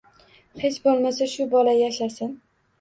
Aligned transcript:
Hech 0.63 0.79
bo`lmasa, 0.87 1.29
shu 1.37 1.47
bola 1.53 1.79
yashasin 1.83 2.37